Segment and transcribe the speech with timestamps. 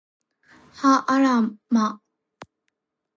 [0.73, 2.01] はあら、ま